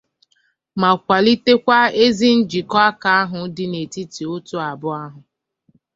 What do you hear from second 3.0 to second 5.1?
ahụ dị n'etiti òtù abụọ